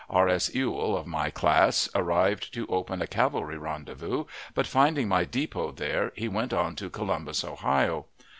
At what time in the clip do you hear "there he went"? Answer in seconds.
5.71-6.53